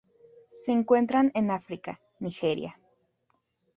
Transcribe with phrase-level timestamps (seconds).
[0.47, 2.79] Se encuentran en África: Nigeria.